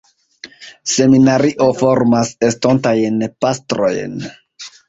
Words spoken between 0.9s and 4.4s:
Seminario formas estontajn pastrojn.